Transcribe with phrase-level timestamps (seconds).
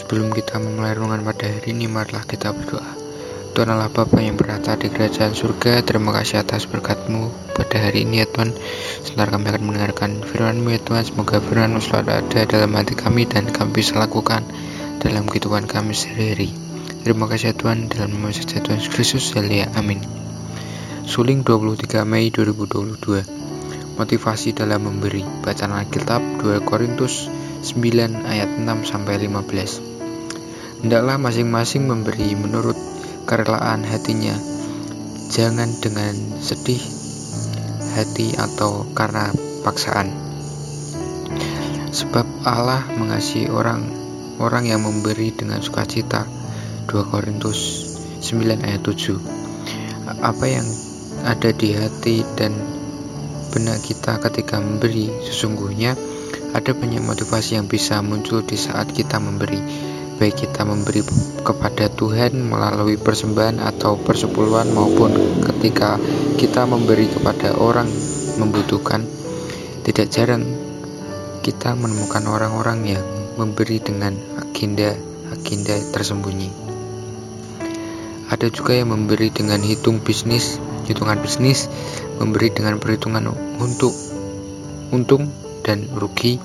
[0.00, 2.88] Sebelum kita memulai renungan pada hari ini, marilah kita berdoa.
[3.52, 8.24] Tuhan Allah Bapa yang berada di kerajaan surga, terima kasih atas berkatmu pada hari ini
[8.24, 8.56] ya Tuhan.
[9.04, 11.04] Sebentar kami akan mendengarkan firman-Mu ya Tuhan.
[11.04, 14.40] Semoga firman-Mu selalu ada dalam hati kami dan kami bisa lakukan
[15.04, 16.48] dalam kehidupan kami sehari-hari.
[17.04, 20.00] Terima kasih ya Tuhan, dalam nama saja Tuhan Kristus, ya amin.
[21.04, 23.40] Suling 23 Mei 2022
[24.00, 25.20] Motivasi dalam memberi.
[25.44, 27.28] Bacaan Alkitab 2 Korintus
[27.60, 29.89] 9 ayat 6 sampai 15.
[30.80, 32.76] Hendaklah masing-masing memberi menurut
[33.28, 34.32] kerelaan hatinya.
[35.28, 36.80] Jangan dengan sedih
[37.92, 39.28] hati atau karena
[39.60, 40.08] paksaan.
[41.92, 43.92] Sebab Allah mengasihi orang
[44.40, 46.24] orang yang memberi dengan sukacita.
[46.88, 47.60] 2 Korintus
[48.24, 49.20] 9 ayat 7.
[50.24, 50.64] Apa yang
[51.28, 52.56] ada di hati dan
[53.52, 55.92] benak kita ketika memberi, sesungguhnya
[56.56, 59.89] ada banyak motivasi yang bisa muncul di saat kita memberi.
[60.20, 61.00] Baik kita memberi
[61.40, 65.16] kepada Tuhan melalui persembahan atau persepuluhan maupun
[65.48, 65.96] ketika
[66.36, 67.88] kita memberi kepada orang
[68.36, 69.08] membutuhkan.
[69.80, 70.44] Tidak jarang
[71.40, 73.04] kita menemukan orang-orang yang
[73.40, 76.52] memberi dengan agenda-agenda tersembunyi.
[78.28, 81.70] Ada juga yang memberi dengan hitung bisnis hitungan bisnis,
[82.18, 83.30] memberi dengan perhitungan
[83.62, 83.94] untuk
[84.90, 85.30] untung
[85.62, 86.42] dan rugi,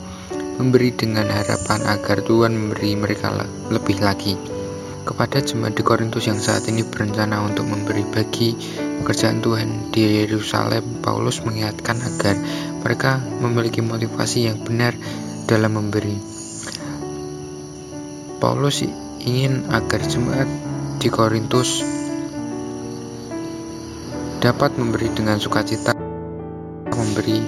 [0.56, 3.36] memberi dengan harapan agar Tuhan memberi mereka
[3.67, 4.39] lebih lagi.
[5.06, 8.58] Kepada jemaat di Korintus yang saat ini berencana untuk memberi bagi
[9.03, 12.33] pekerjaan Tuhan di Yerusalem, Paulus mengingatkan agar
[12.81, 14.98] mereka memiliki motivasi yang benar
[15.45, 16.17] dalam memberi.
[18.42, 18.81] Paulus
[19.22, 20.50] ingin agar jemaat
[20.98, 21.86] di Korintus
[24.42, 25.94] dapat memberi dengan sukacita.
[26.89, 27.42] Memberi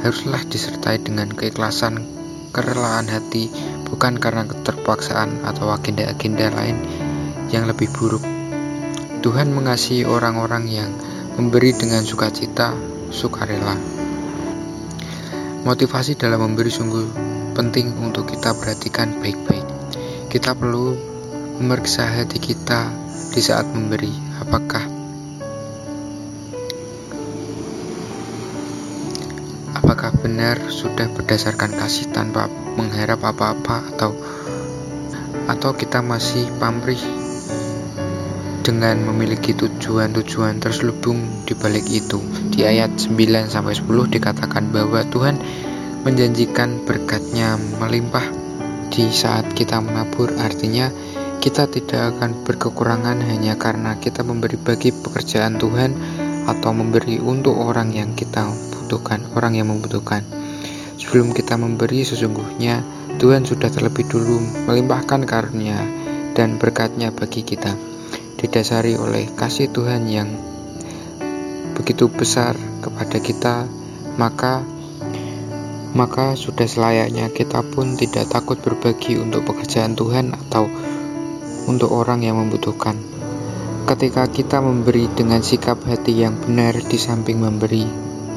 [0.00, 2.21] haruslah disertai dengan keikhlasan,
[2.52, 3.48] kerelaan hati,
[3.88, 6.76] bukan karena keterpaksaan atau agenda-agenda lain
[7.48, 8.20] yang lebih buruk.
[9.24, 10.90] Tuhan mengasihi orang-orang yang
[11.40, 12.76] memberi dengan sukacita,
[13.08, 13.74] sukarela.
[15.64, 17.08] Motivasi dalam memberi sungguh
[17.56, 19.64] penting untuk kita perhatikan baik-baik.
[20.28, 20.92] Kita perlu
[21.56, 22.92] memeriksa hati kita
[23.32, 24.12] di saat memberi,
[24.44, 24.91] apakah
[30.22, 32.46] benar sudah berdasarkan kasih tanpa
[32.78, 34.14] mengharap apa-apa atau
[35.50, 37.02] atau kita masih pamrih
[38.62, 42.22] dengan memiliki tujuan-tujuan terselubung di balik itu.
[42.54, 45.42] Di ayat 9 sampai 10 dikatakan bahwa Tuhan
[46.06, 48.22] menjanjikan berkatnya melimpah
[48.94, 50.30] di saat kita menabur.
[50.38, 50.94] Artinya
[51.42, 55.90] kita tidak akan berkekurangan hanya karena kita memberi bagi pekerjaan Tuhan
[56.52, 60.20] atau memberi untuk orang yang kita membutuhkan, orang yang membutuhkan.
[61.00, 62.84] Sebelum kita memberi, sesungguhnya
[63.16, 65.80] Tuhan sudah terlebih dulu melimpahkan karunia
[66.36, 67.72] dan berkatnya bagi kita,
[68.36, 70.28] didasari oleh kasih Tuhan yang
[71.72, 73.64] begitu besar kepada kita,
[74.20, 74.60] maka
[75.92, 80.64] maka sudah selayaknya kita pun tidak takut berbagi untuk pekerjaan Tuhan atau
[81.68, 83.21] untuk orang yang membutuhkan.
[83.82, 87.82] Ketika kita memberi dengan sikap hati yang benar di samping memberi,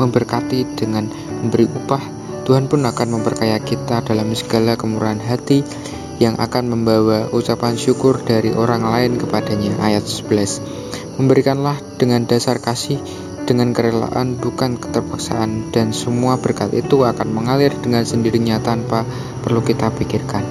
[0.02, 1.06] memberkati dengan
[1.46, 2.02] memberi upah,
[2.50, 5.62] Tuhan pun akan memperkaya kita dalam segala kemurahan hati
[6.18, 9.78] yang akan membawa ucapan syukur dari orang lain kepadanya.
[9.86, 12.98] Ayat 11 Memberikanlah dengan dasar kasih,
[13.46, 19.06] dengan kerelaan, bukan keterpaksaan, dan semua berkat itu akan mengalir dengan sendirinya tanpa
[19.46, 20.42] perlu kita pikirkan.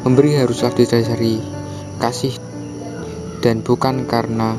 [0.00, 1.44] Memberi haruslah didasari
[2.00, 2.49] kasih
[3.40, 4.56] dan bukan karena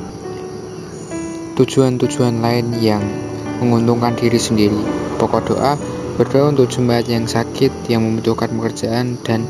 [1.56, 3.02] tujuan-tujuan lain yang
[3.62, 4.82] menguntungkan diri sendiri.
[5.22, 5.78] Pokok doa,
[6.18, 9.46] berdoa untuk jemaat yang sakit, yang membutuhkan pekerjaan, dan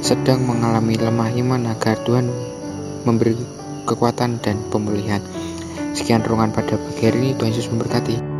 [0.00, 2.32] sedang mengalami lemah iman agar Tuhan
[3.04, 3.36] memberi
[3.84, 5.20] kekuatan dan pemulihan.
[5.92, 8.33] Sekian ruangan pada pagi hari ini, Tuhan Yesus memberkati.